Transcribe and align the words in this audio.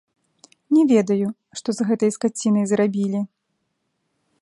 Не 0.75 0.83
ведаю, 0.91 1.27
што 1.61 1.69
з 1.79 1.89
гэтай 1.91 2.11
скацінай 2.17 2.65
зрабілі. 2.73 3.21